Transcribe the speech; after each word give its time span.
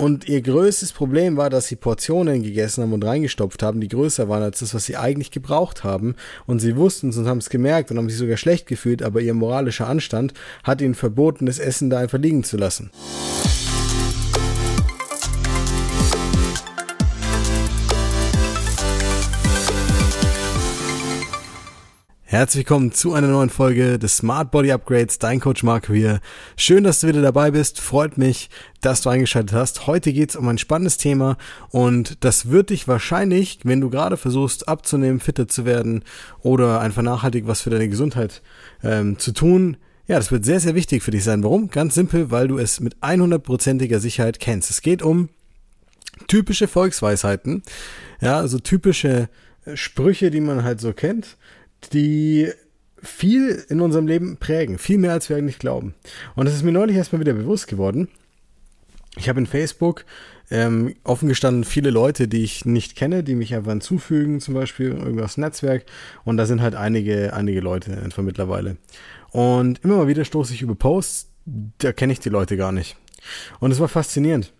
Und 0.00 0.26
ihr 0.30 0.40
größtes 0.40 0.92
Problem 0.92 1.36
war, 1.36 1.50
dass 1.50 1.66
sie 1.66 1.76
Portionen 1.76 2.42
gegessen 2.42 2.82
haben 2.82 2.94
und 2.94 3.04
reingestopft 3.04 3.62
haben, 3.62 3.82
die 3.82 3.88
größer 3.88 4.30
waren 4.30 4.42
als 4.42 4.60
das, 4.60 4.72
was 4.72 4.86
sie 4.86 4.96
eigentlich 4.96 5.30
gebraucht 5.30 5.84
haben. 5.84 6.14
Und 6.46 6.58
sie 6.60 6.74
wussten 6.76 7.10
es 7.10 7.18
und 7.18 7.28
haben 7.28 7.36
es 7.36 7.50
gemerkt 7.50 7.90
und 7.90 7.98
haben 7.98 8.08
sich 8.08 8.16
sogar 8.16 8.38
schlecht 8.38 8.66
gefühlt, 8.66 9.02
aber 9.02 9.20
ihr 9.20 9.34
moralischer 9.34 9.86
Anstand 9.86 10.32
hat 10.64 10.80
ihnen 10.80 10.94
verboten, 10.94 11.44
das 11.44 11.58
Essen 11.58 11.90
da 11.90 11.98
einfach 11.98 12.16
liegen 12.16 12.44
zu 12.44 12.56
lassen. 12.56 12.90
Herzlich 22.30 22.58
willkommen 22.58 22.92
zu 22.92 23.12
einer 23.12 23.26
neuen 23.26 23.50
Folge 23.50 23.98
des 23.98 24.18
Smart 24.18 24.52
Body 24.52 24.70
Upgrades. 24.70 25.18
Dein 25.18 25.40
Coach 25.40 25.64
Marco 25.64 25.92
hier. 25.92 26.20
Schön, 26.56 26.84
dass 26.84 27.00
du 27.00 27.08
wieder 27.08 27.22
dabei 27.22 27.50
bist. 27.50 27.80
Freut 27.80 28.18
mich, 28.18 28.50
dass 28.80 29.02
du 29.02 29.08
eingeschaltet 29.10 29.52
hast. 29.52 29.88
Heute 29.88 30.12
geht 30.12 30.30
es 30.30 30.36
um 30.36 30.46
ein 30.46 30.56
spannendes 30.56 30.96
Thema 30.96 31.38
und 31.70 32.22
das 32.22 32.48
wird 32.48 32.70
dich 32.70 32.86
wahrscheinlich, 32.86 33.58
wenn 33.64 33.80
du 33.80 33.90
gerade 33.90 34.16
versuchst 34.16 34.68
abzunehmen, 34.68 35.18
fitter 35.18 35.48
zu 35.48 35.64
werden 35.64 36.04
oder 36.38 36.80
einfach 36.80 37.02
nachhaltig 37.02 37.48
was 37.48 37.62
für 37.62 37.70
deine 37.70 37.88
Gesundheit 37.88 38.42
ähm, 38.84 39.18
zu 39.18 39.32
tun, 39.32 39.76
ja, 40.06 40.14
das 40.14 40.30
wird 40.30 40.44
sehr, 40.44 40.60
sehr 40.60 40.76
wichtig 40.76 41.02
für 41.02 41.10
dich 41.10 41.24
sein. 41.24 41.42
Warum? 41.42 41.68
Ganz 41.68 41.96
simpel, 41.96 42.30
weil 42.30 42.46
du 42.46 42.58
es 42.58 42.78
mit 42.78 42.94
100%iger 42.98 43.98
Sicherheit 43.98 44.38
kennst. 44.38 44.70
Es 44.70 44.82
geht 44.82 45.02
um 45.02 45.30
typische 46.28 46.68
Volksweisheiten, 46.68 47.64
ja, 48.20 48.38
also 48.38 48.60
typische 48.60 49.28
äh, 49.64 49.76
Sprüche, 49.76 50.30
die 50.30 50.40
man 50.40 50.62
halt 50.62 50.80
so 50.80 50.92
kennt 50.92 51.36
die 51.92 52.50
viel 53.02 53.64
in 53.68 53.80
unserem 53.80 54.06
Leben 54.06 54.36
prägen, 54.36 54.78
viel 54.78 54.98
mehr 54.98 55.12
als 55.12 55.28
wir 55.28 55.36
eigentlich 55.36 55.58
glauben. 55.58 55.94
Und 56.34 56.46
das 56.46 56.54
ist 56.54 56.62
mir 56.62 56.72
neulich 56.72 56.96
erstmal 56.96 57.20
wieder 57.20 57.32
bewusst 57.32 57.66
geworden. 57.66 58.08
Ich 59.16 59.28
habe 59.28 59.40
in 59.40 59.46
Facebook 59.46 60.04
ähm, 60.50 60.94
offen 61.04 61.28
gestanden 61.28 61.64
viele 61.64 61.90
Leute, 61.90 62.28
die 62.28 62.42
ich 62.42 62.64
nicht 62.64 62.96
kenne, 62.96 63.22
die 63.22 63.34
mich 63.34 63.54
einfach 63.54 63.72
hinzufügen, 63.72 64.40
zum 64.40 64.54
Beispiel 64.54 64.88
irgendwas 64.88 65.36
Netzwerk. 65.36 65.84
Und 66.24 66.36
da 66.36 66.46
sind 66.46 66.60
halt 66.60 66.74
einige, 66.74 67.32
einige 67.32 67.60
Leute 67.60 68.00
einfach 68.02 68.22
mittlerweile. 68.22 68.76
Und 69.30 69.82
immer 69.84 69.96
mal 69.96 70.08
wieder 70.08 70.24
stoße 70.24 70.52
ich 70.54 70.62
über 70.62 70.74
Posts, 70.74 71.28
da 71.78 71.92
kenne 71.92 72.12
ich 72.12 72.20
die 72.20 72.28
Leute 72.28 72.56
gar 72.56 72.72
nicht. 72.72 72.96
Und 73.60 73.70
es 73.70 73.80
war 73.80 73.88
faszinierend. 73.88 74.52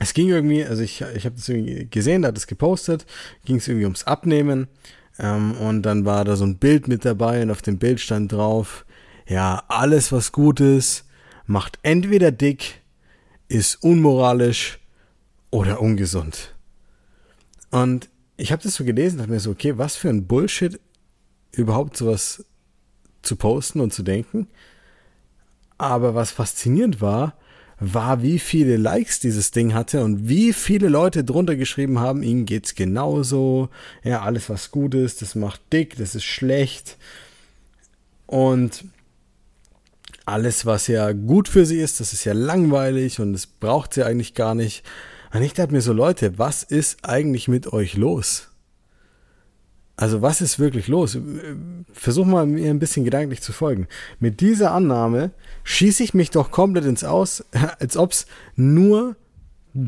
Es 0.00 0.14
ging 0.14 0.28
irgendwie, 0.28 0.64
also 0.64 0.82
ich, 0.82 1.04
ich 1.16 1.24
habe 1.24 1.34
das 1.34 1.48
irgendwie 1.48 1.88
gesehen, 1.90 2.22
da 2.22 2.28
hat 2.28 2.38
es 2.38 2.46
gepostet, 2.46 3.04
ging 3.44 3.56
es 3.56 3.66
irgendwie 3.66 3.86
ums 3.86 4.04
Abnehmen 4.04 4.68
ähm, 5.18 5.52
und 5.52 5.82
dann 5.82 6.04
war 6.04 6.24
da 6.24 6.36
so 6.36 6.44
ein 6.44 6.58
Bild 6.58 6.88
mit 6.88 7.04
dabei 7.04 7.42
und 7.42 7.50
auf 7.50 7.62
dem 7.62 7.78
Bild 7.78 8.00
stand 8.00 8.32
drauf, 8.32 8.84
ja, 9.26 9.62
alles 9.68 10.12
was 10.12 10.32
gut 10.32 10.60
ist, 10.60 11.04
macht 11.46 11.78
entweder 11.82 12.30
dick, 12.30 12.82
ist 13.48 13.82
unmoralisch 13.82 14.78
oder 15.50 15.80
ungesund. 15.80 16.54
Und 17.70 18.08
ich 18.36 18.52
habe 18.52 18.62
das 18.62 18.74
so 18.74 18.84
gelesen, 18.84 19.18
dachte 19.18 19.30
mir 19.30 19.40
so, 19.40 19.50
okay, 19.50 19.76
was 19.76 19.96
für 19.96 20.08
ein 20.08 20.26
Bullshit 20.26 20.80
überhaupt 21.52 21.96
sowas 21.96 22.44
zu 23.22 23.36
posten 23.36 23.80
und 23.80 23.92
zu 23.92 24.02
denken. 24.02 24.48
Aber 25.76 26.14
was 26.14 26.30
faszinierend 26.30 27.00
war, 27.00 27.36
war, 27.80 28.22
wie 28.22 28.38
viele 28.38 28.76
Likes 28.76 29.20
dieses 29.20 29.52
Ding 29.52 29.72
hatte 29.74 30.02
und 30.02 30.28
wie 30.28 30.52
viele 30.52 30.88
Leute 30.88 31.22
drunter 31.22 31.54
geschrieben 31.54 32.00
haben, 32.00 32.22
ihnen 32.22 32.44
geht's 32.44 32.74
genauso. 32.74 33.68
Ja, 34.02 34.22
alles 34.22 34.50
was 34.50 34.70
gut 34.70 34.94
ist, 34.94 35.22
das 35.22 35.34
macht 35.34 35.60
dick, 35.72 35.96
das 35.96 36.14
ist 36.14 36.24
schlecht. 36.24 36.96
Und 38.26 38.84
alles, 40.26 40.66
was 40.66 40.88
ja 40.88 41.12
gut 41.12 41.48
für 41.48 41.64
sie 41.64 41.80
ist, 41.80 42.00
das 42.00 42.12
ist 42.12 42.24
ja 42.24 42.34
langweilig 42.34 43.20
und 43.20 43.32
das 43.32 43.46
braucht 43.46 43.94
sie 43.94 44.04
eigentlich 44.04 44.34
gar 44.34 44.54
nicht. 44.54 44.84
Und 45.32 45.42
ich 45.42 45.54
dachte 45.54 45.72
mir 45.72 45.80
so, 45.80 45.92
Leute, 45.92 46.38
was 46.38 46.62
ist 46.62 47.04
eigentlich 47.04 47.48
mit 47.48 47.72
euch 47.72 47.96
los? 47.96 48.47
Also 49.98 50.22
was 50.22 50.40
ist 50.40 50.60
wirklich 50.60 50.86
los? 50.86 51.18
Versuch 51.92 52.24
mal 52.24 52.46
mir 52.46 52.70
ein 52.70 52.78
bisschen 52.78 53.04
gedanklich 53.04 53.42
zu 53.42 53.52
folgen. 53.52 53.88
Mit 54.20 54.40
dieser 54.40 54.70
Annahme 54.70 55.32
schieße 55.64 56.04
ich 56.04 56.14
mich 56.14 56.30
doch 56.30 56.52
komplett 56.52 56.84
ins 56.84 57.02
Aus, 57.02 57.44
als 57.80 57.96
ob 57.96 58.12
es 58.12 58.26
nur 58.54 59.16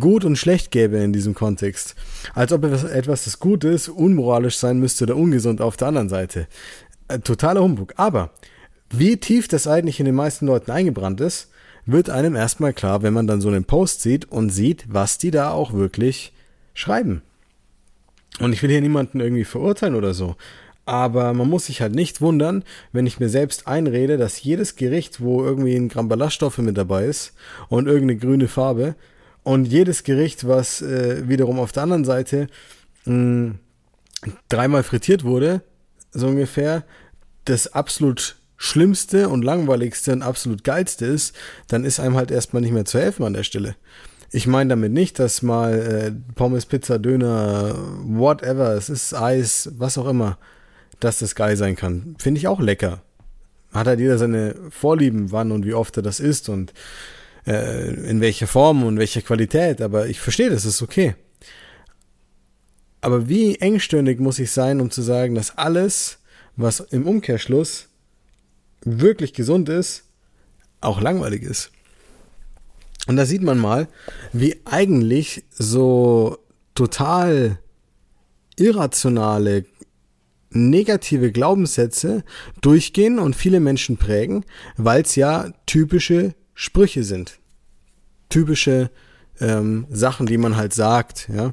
gut 0.00 0.24
und 0.24 0.34
schlecht 0.34 0.72
gäbe 0.72 0.96
in 0.96 1.12
diesem 1.12 1.34
Kontext. 1.34 1.94
Als 2.34 2.52
ob 2.52 2.64
etwas, 2.64 3.24
das 3.24 3.38
gut 3.38 3.62
ist, 3.62 3.88
unmoralisch 3.88 4.56
sein 4.58 4.80
müsste 4.80 5.04
oder 5.04 5.14
ungesund 5.14 5.60
auf 5.60 5.76
der 5.76 5.86
anderen 5.86 6.08
Seite. 6.08 6.48
Äh, 7.06 7.20
totaler 7.20 7.62
Humbug. 7.62 7.94
Aber 7.96 8.30
wie 8.90 9.16
tief 9.16 9.46
das 9.46 9.68
eigentlich 9.68 10.00
in 10.00 10.06
den 10.06 10.16
meisten 10.16 10.44
Leuten 10.44 10.72
eingebrannt 10.72 11.20
ist, 11.20 11.50
wird 11.86 12.10
einem 12.10 12.34
erstmal 12.34 12.72
klar, 12.72 13.04
wenn 13.04 13.14
man 13.14 13.28
dann 13.28 13.40
so 13.40 13.46
einen 13.46 13.64
Post 13.64 14.02
sieht 14.02 14.24
und 14.24 14.50
sieht, 14.50 14.86
was 14.88 15.18
die 15.18 15.30
da 15.30 15.52
auch 15.52 15.72
wirklich 15.72 16.32
schreiben. 16.74 17.22
Und 18.38 18.52
ich 18.52 18.62
will 18.62 18.70
hier 18.70 18.80
niemanden 18.80 19.20
irgendwie 19.20 19.44
verurteilen 19.44 19.94
oder 19.94 20.14
so. 20.14 20.36
Aber 20.86 21.34
man 21.34 21.48
muss 21.48 21.66
sich 21.66 21.82
halt 21.82 21.94
nicht 21.94 22.20
wundern, 22.20 22.64
wenn 22.92 23.06
ich 23.06 23.20
mir 23.20 23.28
selbst 23.28 23.66
einrede, 23.66 24.16
dass 24.16 24.42
jedes 24.42 24.76
Gericht, 24.76 25.20
wo 25.20 25.44
irgendwie 25.44 25.74
ein 25.74 25.88
Gramm 25.88 26.08
Ballaststoffe 26.08 26.58
mit 26.58 26.76
dabei 26.76 27.04
ist 27.04 27.34
und 27.68 27.86
irgendeine 27.86 28.18
grüne 28.18 28.48
Farbe 28.48 28.94
und 29.42 29.66
jedes 29.66 30.04
Gericht, 30.04 30.48
was 30.48 30.82
äh, 30.82 31.28
wiederum 31.28 31.58
auf 31.58 31.72
der 31.72 31.84
anderen 31.84 32.04
Seite 32.04 32.48
mh, 33.04 33.14
mm, 33.14 33.58
dreimal 34.48 34.82
frittiert 34.82 35.24
wurde, 35.24 35.62
so 36.12 36.26
ungefähr, 36.28 36.84
das 37.44 37.72
absolut 37.72 38.36
schlimmste 38.56 39.28
und 39.28 39.42
langweiligste 39.42 40.12
und 40.12 40.22
absolut 40.22 40.64
geilste 40.64 41.06
ist, 41.06 41.34
dann 41.68 41.84
ist 41.84 42.00
einem 42.00 42.16
halt 42.16 42.30
erstmal 42.30 42.62
nicht 42.62 42.72
mehr 42.72 42.84
zu 42.84 42.98
helfen 42.98 43.24
an 43.24 43.32
der 43.32 43.44
Stelle. 43.44 43.76
Ich 44.32 44.46
meine 44.46 44.70
damit 44.70 44.92
nicht, 44.92 45.18
dass 45.18 45.42
mal 45.42 45.74
äh, 45.74 46.12
Pommes, 46.34 46.66
Pizza, 46.66 46.98
Döner, 46.98 47.74
whatever, 48.04 48.74
es 48.74 48.88
ist 48.88 49.12
Eis, 49.12 49.70
was 49.76 49.98
auch 49.98 50.06
immer, 50.06 50.38
dass 51.00 51.18
das 51.18 51.34
geil 51.34 51.56
sein 51.56 51.74
kann. 51.74 52.14
Finde 52.18 52.38
ich 52.38 52.46
auch 52.46 52.60
lecker. 52.60 53.02
Hat 53.72 53.88
halt 53.88 53.98
jeder 53.98 54.18
seine 54.18 54.54
Vorlieben, 54.70 55.32
wann 55.32 55.50
und 55.50 55.64
wie 55.64 55.74
oft 55.74 55.96
er 55.96 56.02
das 56.02 56.20
isst 56.20 56.48
und 56.48 56.72
äh, 57.46 57.92
in 58.08 58.20
welcher 58.20 58.46
Form 58.46 58.84
und 58.84 58.98
welcher 58.98 59.22
Qualität. 59.22 59.80
Aber 59.80 60.06
ich 60.06 60.20
verstehe, 60.20 60.50
das 60.50 60.64
ist 60.64 60.82
okay. 60.82 61.16
Aber 63.00 63.28
wie 63.28 63.56
engstirnig 63.56 64.20
muss 64.20 64.38
ich 64.38 64.52
sein, 64.52 64.80
um 64.80 64.90
zu 64.90 65.02
sagen, 65.02 65.34
dass 65.34 65.56
alles, 65.56 66.18
was 66.56 66.80
im 66.80 67.06
Umkehrschluss 67.06 67.88
wirklich 68.82 69.32
gesund 69.32 69.68
ist, 69.68 70.04
auch 70.80 71.00
langweilig 71.00 71.42
ist? 71.42 71.72
Und 73.10 73.16
da 73.16 73.26
sieht 73.26 73.42
man 73.42 73.58
mal, 73.58 73.88
wie 74.32 74.60
eigentlich 74.64 75.42
so 75.50 76.38
total 76.76 77.58
irrationale, 78.56 79.64
negative 80.50 81.32
Glaubenssätze 81.32 82.22
durchgehen 82.60 83.18
und 83.18 83.34
viele 83.34 83.58
Menschen 83.58 83.96
prägen, 83.96 84.44
weil 84.76 85.02
es 85.02 85.16
ja 85.16 85.50
typische 85.66 86.36
Sprüche 86.54 87.02
sind. 87.02 87.40
Typische 88.28 88.92
ähm, 89.40 89.88
Sachen, 89.90 90.26
die 90.26 90.38
man 90.38 90.56
halt 90.56 90.72
sagt, 90.72 91.28
ja. 91.34 91.52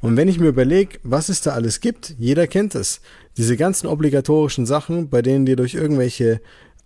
Und 0.00 0.16
wenn 0.16 0.28
ich 0.28 0.40
mir 0.40 0.48
überlege, 0.48 0.98
was 1.02 1.28
es 1.28 1.42
da 1.42 1.50
alles 1.50 1.82
gibt, 1.82 2.14
jeder 2.18 2.46
kennt 2.46 2.74
es. 2.74 3.02
Diese 3.36 3.58
ganzen 3.58 3.86
obligatorischen 3.86 4.64
Sachen, 4.64 5.10
bei 5.10 5.20
denen 5.20 5.44
dir 5.44 5.56
durch 5.56 5.74
irgendwelche 5.74 6.40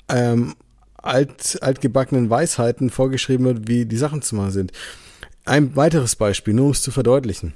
ähm, 0.08 0.56
alt, 1.02 1.62
altgebackenen 1.62 2.30
Weisheiten 2.30 2.90
vorgeschrieben 2.90 3.46
wird, 3.46 3.68
wie 3.68 3.86
die 3.86 3.96
Sachen 3.96 4.22
zu 4.22 4.36
machen 4.36 4.50
sind. 4.50 4.72
Ein 5.44 5.74
weiteres 5.76 6.16
Beispiel, 6.16 6.54
nur 6.54 6.66
um 6.66 6.72
es 6.72 6.82
zu 6.82 6.90
verdeutlichen. 6.90 7.54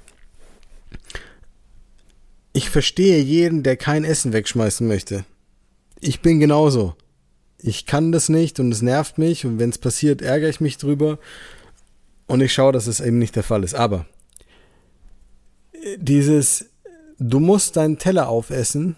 Ich 2.53 2.71
verstehe 2.71 3.21
jeden, 3.21 3.63
der 3.63 3.77
kein 3.77 4.05
Essen 4.05 4.33
wegschmeißen 4.33 4.87
möchte. 4.87 5.25
Ich 6.01 6.21
bin 6.21 6.41
genauso. 6.41 6.95
Ich 7.59 7.87
kann 7.87 8.13
das 8.13 8.29
nicht 8.29 8.61
und 8.61 8.73
es 8.73 8.83
nervt 8.83 9.19
mich 9.19 9.45
und 9.47 9.59
wenn 9.59 9.71
es 9.71 9.79
passiert, 9.79 10.23
ärgere 10.23 10.51
ich 10.51 10.61
mich 10.61 10.77
drüber 10.77 11.19
und 12.27 12.41
ich 12.41 12.53
schaue, 12.53 12.73
dass 12.73 12.87
es 12.87 13.01
eben 13.01 13.19
nicht 13.19 13.37
der 13.37 13.43
Fall 13.43 13.65
ist. 13.65 13.75
Aber 13.75 14.07
dieses, 15.97 16.67
du 17.19 17.41
musst 17.41 17.77
deinen 17.77 17.99
Teller 17.99 18.29
aufessen, 18.29 18.97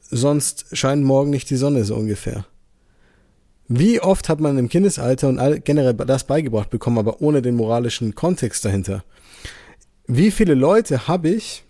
sonst 0.00 0.66
scheint 0.72 1.04
morgen 1.04 1.30
nicht 1.30 1.50
die 1.50 1.56
Sonne 1.56 1.84
so 1.84 1.94
ungefähr. 1.94 2.46
Wie 3.68 4.00
oft 4.00 4.28
hat 4.28 4.40
man 4.40 4.58
im 4.58 4.68
Kindesalter 4.68 5.28
und 5.28 5.64
generell 5.64 5.94
das 5.94 6.24
beigebracht 6.24 6.70
bekommen, 6.70 6.98
aber 6.98 7.22
ohne 7.22 7.40
den 7.40 7.54
moralischen 7.54 8.14
Kontext 8.14 8.64
dahinter? 8.64 9.04
Wie 10.06 10.30
viele 10.30 10.54
Leute 10.54 11.08
habe 11.08 11.30
ich, 11.30 11.64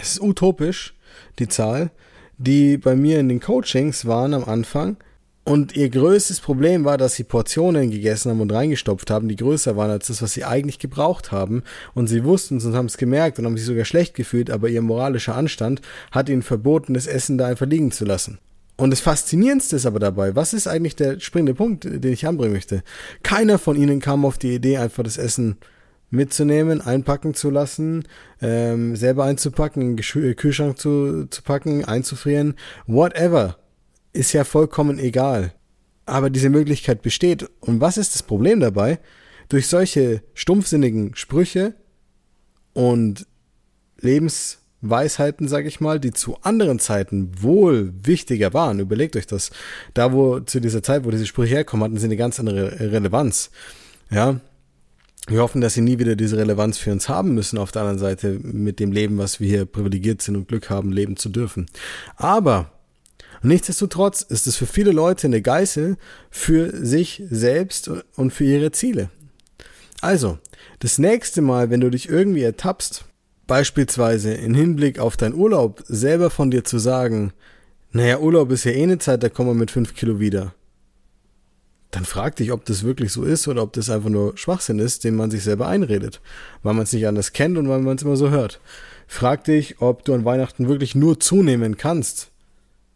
es 0.00 0.12
ist 0.12 0.20
utopisch, 0.20 0.94
die 1.38 1.48
Zahl, 1.48 1.90
die 2.36 2.76
bei 2.76 2.96
mir 2.96 3.18
in 3.18 3.28
den 3.28 3.40
Coachings 3.40 4.04
waren 4.04 4.34
am 4.34 4.44
Anfang 4.44 4.98
und 5.44 5.76
ihr 5.76 5.90
größtes 5.90 6.40
Problem 6.40 6.84
war, 6.84 6.98
dass 6.98 7.14
sie 7.14 7.24
Portionen 7.24 7.90
gegessen 7.90 8.30
haben 8.30 8.40
und 8.40 8.52
reingestopft 8.52 9.10
haben, 9.10 9.28
die 9.28 9.36
größer 9.36 9.76
waren 9.76 9.90
als 9.90 10.06
das, 10.06 10.22
was 10.22 10.32
sie 10.32 10.44
eigentlich 10.44 10.78
gebraucht 10.78 11.32
haben. 11.32 11.62
Und 11.92 12.06
sie 12.06 12.24
wussten 12.24 12.56
es 12.56 12.64
und 12.64 12.74
haben 12.74 12.86
es 12.86 12.96
gemerkt 12.96 13.38
und 13.38 13.44
haben 13.44 13.56
sich 13.56 13.66
sogar 13.66 13.84
schlecht 13.84 14.14
gefühlt, 14.14 14.50
aber 14.50 14.68
ihr 14.68 14.80
moralischer 14.80 15.34
Anstand 15.34 15.82
hat 16.10 16.30
ihnen 16.30 16.42
verboten, 16.42 16.94
das 16.94 17.06
Essen 17.06 17.36
da 17.36 17.46
einfach 17.46 17.66
liegen 17.66 17.92
zu 17.92 18.06
lassen. 18.06 18.38
Und 18.76 18.90
das 18.90 19.00
Faszinierendste 19.00 19.76
ist 19.76 19.86
aber 19.86 20.00
dabei, 20.00 20.34
was 20.34 20.52
ist 20.52 20.66
eigentlich 20.66 20.96
der 20.96 21.20
springende 21.20 21.54
Punkt, 21.54 21.84
den 21.84 22.12
ich 22.12 22.26
anbringen 22.26 22.52
möchte? 22.52 22.82
Keiner 23.22 23.58
von 23.58 23.76
ihnen 23.76 24.00
kam 24.00 24.24
auf 24.24 24.36
die 24.36 24.54
Idee, 24.54 24.78
einfach 24.78 25.04
das 25.04 25.16
Essen 25.16 25.58
mitzunehmen, 26.10 26.80
einpacken 26.80 27.34
zu 27.34 27.50
lassen, 27.50 28.04
ähm, 28.40 28.96
selber 28.96 29.24
einzupacken, 29.24 29.82
in 29.82 29.96
den 29.96 30.36
Kühlschrank 30.36 30.78
zu, 30.78 31.26
zu 31.26 31.42
packen, 31.42 31.84
einzufrieren, 31.84 32.54
whatever. 32.86 33.58
Ist 34.12 34.32
ja 34.32 34.44
vollkommen 34.44 34.98
egal. 34.98 35.52
Aber 36.06 36.30
diese 36.30 36.50
Möglichkeit 36.50 37.02
besteht. 37.02 37.48
Und 37.60 37.80
was 37.80 37.96
ist 37.96 38.14
das 38.14 38.22
Problem 38.22 38.60
dabei? 38.60 38.98
Durch 39.48 39.66
solche 39.66 40.22
stumpfsinnigen 40.34 41.16
Sprüche 41.16 41.74
und 42.72 43.26
Lebensweisheiten, 44.84 45.48
sag 45.48 45.66
ich 45.66 45.80
mal, 45.80 45.98
die 45.98 46.12
zu 46.12 46.36
anderen 46.42 46.78
Zeiten 46.78 47.30
wohl 47.40 47.92
wichtiger 48.02 48.52
waren. 48.52 48.80
Überlegt 48.80 49.16
euch 49.16 49.26
das. 49.26 49.50
Da, 49.94 50.12
wo 50.12 50.40
zu 50.40 50.60
dieser 50.60 50.82
Zeit, 50.82 51.04
wo 51.04 51.10
diese 51.10 51.26
Sprüche 51.26 51.56
herkommen, 51.56 51.84
hatten 51.84 51.98
sie 51.98 52.06
eine 52.06 52.16
ganz 52.16 52.38
andere 52.38 52.92
Relevanz. 52.92 53.50
Ja, 54.10 54.40
wir 55.26 55.40
hoffen, 55.40 55.62
dass 55.62 55.74
sie 55.74 55.80
nie 55.80 55.98
wieder 55.98 56.16
diese 56.16 56.36
Relevanz 56.36 56.76
für 56.76 56.92
uns 56.92 57.08
haben 57.08 57.34
müssen, 57.34 57.58
auf 57.58 57.72
der 57.72 57.82
anderen 57.82 57.98
Seite 57.98 58.38
mit 58.42 58.78
dem 58.78 58.92
Leben, 58.92 59.16
was 59.16 59.40
wir 59.40 59.48
hier 59.48 59.64
privilegiert 59.64 60.20
sind 60.20 60.36
und 60.36 60.48
Glück 60.48 60.68
haben, 60.68 60.92
leben 60.92 61.16
zu 61.16 61.30
dürfen. 61.30 61.66
Aber 62.16 62.70
nichtsdestotrotz 63.42 64.20
ist 64.20 64.46
es 64.46 64.56
für 64.56 64.66
viele 64.66 64.92
Leute 64.92 65.26
eine 65.26 65.40
Geißel 65.40 65.96
für 66.30 66.84
sich 66.84 67.22
selbst 67.30 67.90
und 68.16 68.32
für 68.32 68.44
ihre 68.44 68.70
Ziele. 68.72 69.08
Also, 70.02 70.38
das 70.80 70.98
nächste 70.98 71.40
Mal, 71.40 71.70
wenn 71.70 71.80
du 71.80 71.88
dich 71.88 72.10
irgendwie 72.10 72.42
ertappst, 72.42 73.06
beispielsweise 73.46 74.32
in 74.32 74.54
Hinblick 74.54 74.98
auf 74.98 75.16
deinen 75.16 75.34
Urlaub 75.34 75.82
selber 75.86 76.30
von 76.30 76.50
dir 76.50 76.64
zu 76.64 76.78
sagen, 76.78 77.32
naja, 77.92 78.18
Urlaub 78.18 78.50
ist 78.50 78.64
ja 78.64 78.72
eh 78.72 78.82
eine 78.82 78.98
Zeit, 78.98 79.22
da 79.22 79.28
kommen 79.28 79.50
wir 79.50 79.54
mit 79.54 79.70
fünf 79.70 79.94
Kilo 79.94 80.18
wieder 80.18 80.54
dann 81.94 82.04
frag 82.04 82.36
dich, 82.36 82.52
ob 82.52 82.64
das 82.64 82.82
wirklich 82.82 83.12
so 83.12 83.22
ist 83.22 83.46
oder 83.46 83.62
ob 83.62 83.72
das 83.72 83.90
einfach 83.90 84.10
nur 84.10 84.36
Schwachsinn 84.36 84.78
ist, 84.78 85.04
den 85.04 85.14
man 85.14 85.30
sich 85.30 85.44
selber 85.44 85.68
einredet, 85.68 86.20
weil 86.62 86.74
man 86.74 86.84
es 86.84 86.92
nicht 86.92 87.06
anders 87.06 87.32
kennt 87.32 87.56
und 87.56 87.68
weil 87.68 87.80
man 87.80 87.96
es 87.96 88.02
immer 88.02 88.16
so 88.16 88.30
hört. 88.30 88.60
Frag 89.06 89.44
dich, 89.44 89.80
ob 89.80 90.04
du 90.04 90.14
an 90.14 90.24
Weihnachten 90.24 90.68
wirklich 90.68 90.94
nur 90.94 91.20
zunehmen 91.20 91.76
kannst. 91.76 92.30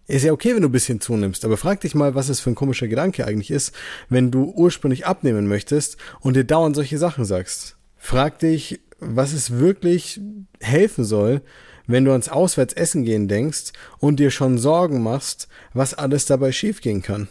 Ist 0.06 0.24
ja 0.24 0.32
okay, 0.32 0.54
wenn 0.54 0.62
du 0.62 0.68
ein 0.68 0.72
bisschen 0.72 1.00
zunimmst, 1.00 1.44
aber 1.44 1.58
frag 1.58 1.82
dich 1.82 1.94
mal, 1.94 2.14
was 2.14 2.28
es 2.28 2.40
für 2.40 2.50
ein 2.50 2.54
komischer 2.54 2.88
Gedanke 2.88 3.26
eigentlich 3.26 3.50
ist, 3.50 3.74
wenn 4.08 4.30
du 4.30 4.52
ursprünglich 4.56 5.06
abnehmen 5.06 5.46
möchtest 5.46 5.98
und 6.20 6.34
dir 6.34 6.44
dauernd 6.44 6.74
solche 6.74 6.98
Sachen 6.98 7.24
sagst. 7.24 7.76
Frag 7.98 8.38
dich, 8.38 8.80
was 8.98 9.32
es 9.32 9.58
wirklich 9.58 10.20
helfen 10.60 11.04
soll, 11.04 11.42
wenn 11.86 12.04
du 12.04 12.12
ans 12.12 12.28
Auswärtsessen 12.28 13.04
gehen 13.04 13.28
denkst 13.28 13.72
und 13.98 14.20
dir 14.20 14.30
schon 14.30 14.58
Sorgen 14.58 15.02
machst, 15.02 15.48
was 15.72 15.94
alles 15.94 16.26
dabei 16.26 16.52
schiefgehen 16.52 17.02
kann. 17.02 17.28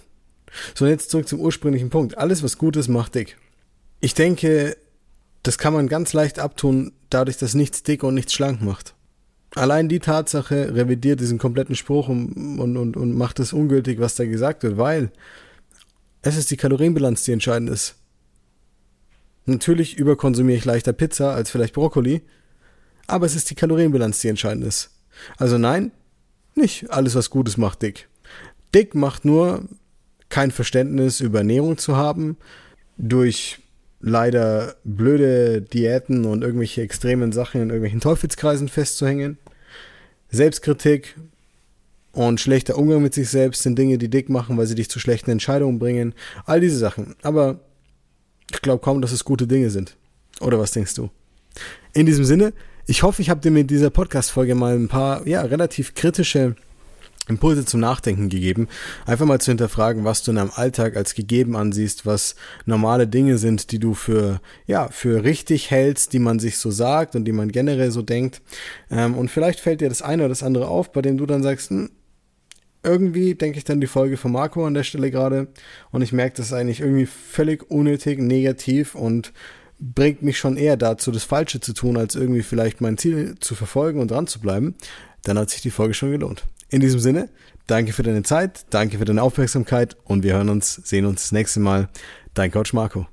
So, 0.73 0.87
jetzt 0.87 1.11
zurück 1.11 1.27
zum 1.27 1.39
ursprünglichen 1.39 1.89
Punkt. 1.89 2.17
Alles, 2.17 2.41
was 2.43 2.57
gut 2.57 2.75
ist, 2.75 2.87
macht 2.87 3.15
dick. 3.15 3.37
Ich 3.99 4.13
denke, 4.13 4.77
das 5.43 5.57
kann 5.57 5.73
man 5.73 5.87
ganz 5.87 6.13
leicht 6.13 6.39
abtun, 6.39 6.93
dadurch, 7.09 7.37
dass 7.37 7.53
nichts 7.53 7.83
dick 7.83 8.03
und 8.03 8.15
nichts 8.15 8.33
schlank 8.33 8.61
macht. 8.61 8.95
Allein 9.55 9.89
die 9.89 9.99
Tatsache 9.99 10.75
revidiert 10.75 11.19
diesen 11.19 11.37
kompletten 11.37 11.75
Spruch 11.75 12.09
und, 12.09 12.59
und, 12.59 12.97
und, 12.97 13.15
macht 13.15 13.39
es 13.39 13.53
ungültig, 13.53 13.99
was 13.99 14.15
da 14.15 14.25
gesagt 14.25 14.63
wird, 14.63 14.77
weil 14.77 15.11
es 16.21 16.35
ist 16.35 16.51
die 16.51 16.57
Kalorienbilanz, 16.57 17.23
die 17.23 17.31
entscheidend 17.31 17.69
ist. 17.69 17.95
Natürlich 19.47 19.97
überkonsumiere 19.97 20.57
ich 20.57 20.65
leichter 20.65 20.91
Pizza 20.91 21.33
als 21.33 21.49
vielleicht 21.49 21.73
Brokkoli, 21.73 22.21
aber 23.07 23.25
es 23.25 23.33
ist 23.33 23.49
die 23.49 23.55
Kalorienbilanz, 23.55 24.19
die 24.19 24.27
entscheidend 24.27 24.65
ist. 24.65 24.91
Also 25.37 25.57
nein, 25.57 25.91
nicht 26.53 26.91
alles, 26.91 27.15
was 27.15 27.29
Gutes 27.29 27.55
macht 27.55 27.81
dick. 27.81 28.09
Dick 28.75 28.93
macht 28.93 29.23
nur, 29.23 29.63
kein 30.27 30.51
Verständnis 30.51 31.21
über 31.21 31.39
Ernährung 31.39 31.77
zu 31.77 31.95
haben, 31.95 32.35
durch 32.97 33.59
leider 34.01 34.75
blöde 34.83 35.61
Diäten 35.61 36.25
und 36.25 36.43
irgendwelche 36.43 36.81
extremen 36.81 37.31
Sachen 37.31 37.61
in 37.61 37.69
irgendwelchen 37.69 38.01
Teufelskreisen 38.01 38.67
festzuhängen. 38.67 39.37
Selbstkritik 40.29 41.15
und 42.11 42.41
schlechter 42.41 42.77
Umgang 42.77 43.01
mit 43.01 43.13
sich 43.13 43.29
selbst 43.29 43.63
sind 43.63 43.79
Dinge, 43.79 43.97
die 43.97 44.09
dick 44.09 44.27
machen, 44.27 44.57
weil 44.57 44.67
sie 44.67 44.75
dich 44.75 44.89
zu 44.89 44.99
schlechten 44.99 45.31
Entscheidungen 45.31 45.79
bringen. 45.79 46.13
All 46.45 46.59
diese 46.59 46.77
Sachen. 46.77 47.15
Aber 47.21 47.61
ich 48.51 48.61
glaube 48.61 48.83
kaum, 48.83 49.01
dass 49.01 49.11
es 49.11 49.23
gute 49.23 49.47
Dinge 49.47 49.69
sind. 49.69 49.95
Oder 50.39 50.59
was 50.59 50.71
denkst 50.71 50.95
du? 50.95 51.09
In 51.93 52.05
diesem 52.05 52.25
Sinne, 52.25 52.53
ich 52.85 53.03
hoffe, 53.03 53.21
ich 53.21 53.29
habe 53.29 53.41
dir 53.41 53.51
mit 53.51 53.69
dieser 53.69 53.89
Podcast-Folge 53.89 54.55
mal 54.55 54.75
ein 54.75 54.87
paar, 54.87 55.27
ja, 55.27 55.41
relativ 55.41 55.93
kritische 55.93 56.55
Impulse 57.27 57.65
zum 57.65 57.79
Nachdenken 57.79 58.29
gegeben. 58.29 58.67
Einfach 59.05 59.25
mal 59.25 59.41
zu 59.41 59.51
hinterfragen, 59.51 60.05
was 60.05 60.23
du 60.23 60.31
in 60.31 60.37
deinem 60.37 60.51
Alltag 60.55 60.95
als 60.95 61.13
gegeben 61.13 61.55
ansiehst, 61.55 62.05
was 62.05 62.35
normale 62.65 63.07
Dinge 63.07 63.37
sind, 63.37 63.71
die 63.71 63.79
du 63.79 63.93
für, 63.93 64.39
ja, 64.65 64.87
für 64.89 65.23
richtig 65.23 65.71
hältst, 65.71 66.13
die 66.13 66.19
man 66.19 66.39
sich 66.39 66.57
so 66.57 66.71
sagt 66.71 67.15
und 67.15 67.25
die 67.25 67.33
man 67.33 67.51
generell 67.51 67.91
so 67.91 68.01
denkt. 68.01 68.41
Ähm, 68.89 69.15
und 69.15 69.29
vielleicht 69.29 69.59
fällt 69.59 69.81
dir 69.81 69.89
das 69.89 70.01
eine 70.01 70.23
oder 70.23 70.29
das 70.29 70.43
andere 70.43 70.67
auf, 70.67 70.91
bei 70.91 71.01
dem 71.01 71.17
du 71.17 71.25
dann 71.25 71.43
sagst, 71.43 71.69
hm, 71.69 71.89
irgendwie 72.83 73.35
denke 73.35 73.57
ich 73.57 73.63
dann 73.63 73.81
die 73.81 73.87
Folge 73.87 74.17
von 74.17 74.31
Marco 74.31 74.65
an 74.65 74.73
der 74.73 74.83
Stelle 74.83 75.11
gerade 75.11 75.47
und 75.91 76.01
ich 76.01 76.13
merke, 76.13 76.37
das 76.37 76.47
ist 76.47 76.53
eigentlich 76.53 76.79
irgendwie 76.79 77.05
völlig 77.05 77.69
unnötig, 77.69 78.19
negativ 78.19 78.95
und 78.95 79.33
bringt 79.79 80.21
mich 80.21 80.37
schon 80.37 80.57
eher 80.57 80.77
dazu, 80.77 81.11
das 81.11 81.23
Falsche 81.23 81.59
zu 81.59 81.73
tun, 81.73 81.97
als 81.97 82.15
irgendwie 82.15 82.43
vielleicht 82.43 82.81
mein 82.81 82.97
Ziel 82.97 83.35
zu 83.39 83.55
verfolgen 83.55 83.99
und 83.99 84.11
dran 84.11 84.27
zu 84.27 84.39
bleiben. 84.39 84.75
Dann 85.23 85.37
hat 85.37 85.49
sich 85.49 85.61
die 85.61 85.71
Folge 85.71 85.93
schon 85.93 86.11
gelohnt. 86.11 86.45
In 86.69 86.81
diesem 86.81 86.99
Sinne, 86.99 87.29
danke 87.67 87.93
für 87.93 88.03
deine 88.03 88.23
Zeit, 88.23 88.65
danke 88.69 88.97
für 88.97 89.05
deine 89.05 89.21
Aufmerksamkeit 89.21 89.95
und 90.03 90.23
wir 90.23 90.33
hören 90.33 90.49
uns, 90.49 90.75
sehen 90.75 91.05
uns 91.05 91.23
das 91.23 91.31
nächste 91.31 91.59
Mal. 91.59 91.89
Dein 92.33 92.51
Coach 92.51 92.73
Marco. 92.73 93.07